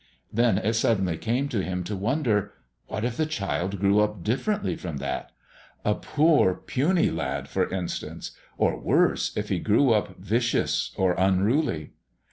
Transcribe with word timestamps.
Then 0.33 0.57
it 0.57 0.73
suddenly 0.73 1.15
came 1.15 1.47
to 1.49 1.61
him 1.63 1.83
to 1.83 1.95
wonder 1.95 2.53
what 2.87 3.05
if 3.05 3.17
the 3.17 3.27
child 3.27 3.79
grew 3.79 3.99
up 3.99 4.23
differently 4.23 4.75
from 4.75 4.97
that 4.97 5.31
a 5.85 5.93
poor, 5.93 6.55
puny 6.55 7.11
lad, 7.11 7.47
for 7.47 7.69
instance 7.71 8.31
or, 8.57 8.79
worse, 8.79 9.31
if 9.37 9.49
he 9.49 9.59
grew 9.59 9.91
up 9.93 10.17
vicious 10.19 10.89
or 10.97 11.13
unruly? 11.19 11.91